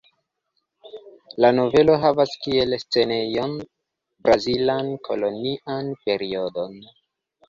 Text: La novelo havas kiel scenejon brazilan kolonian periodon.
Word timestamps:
La 1.43 1.49
novelo 1.57 1.97
havas 2.05 2.31
kiel 2.45 2.73
scenejon 2.83 3.53
brazilan 4.29 4.89
kolonian 5.09 5.91
periodon. 6.07 6.75